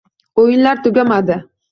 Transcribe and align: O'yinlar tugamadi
O'yinlar 0.43 0.81
tugamadi 0.87 1.37